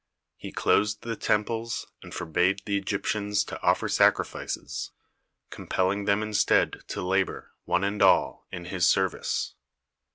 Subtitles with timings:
[0.35, 4.89] He closed the temples, and forbade the Egyptians to offer sacrifices,
[5.51, 9.53] compelling them instead to labour, one and all, in his service.